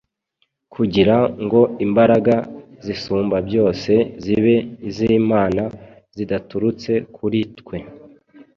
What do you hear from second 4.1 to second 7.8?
zibe iz’Imana zidaturutse kuri twe.